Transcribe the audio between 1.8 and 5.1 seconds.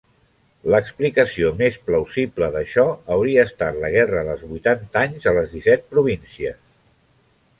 plausible d'això hauria estat la guerra dels vuitanta